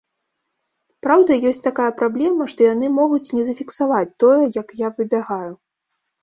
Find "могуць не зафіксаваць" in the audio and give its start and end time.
3.01-4.17